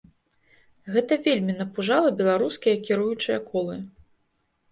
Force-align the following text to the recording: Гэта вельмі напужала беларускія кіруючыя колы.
Гэта 0.93 1.17
вельмі 1.27 1.53
напужала 1.59 2.09
беларускія 2.21 2.75
кіруючыя 2.87 3.37
колы. 3.51 3.77